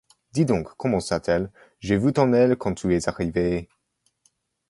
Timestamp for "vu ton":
1.95-2.33